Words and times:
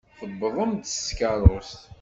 Tewwḍem-d 0.19 0.83
s 0.87 0.95
tkeṛṛust. 1.07 1.81